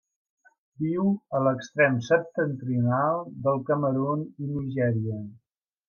[0.83, 5.25] Viu a l'extrem septentrional del Camerun i Nigèria.